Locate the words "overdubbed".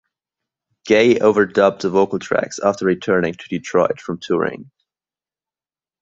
1.19-1.81